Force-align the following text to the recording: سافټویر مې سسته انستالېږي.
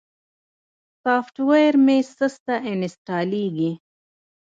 سافټویر 1.03 1.73
مې 1.85 1.97
سسته 2.17 2.55
انستالېږي. 2.71 3.71